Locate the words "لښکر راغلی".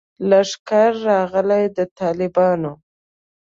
0.29-1.63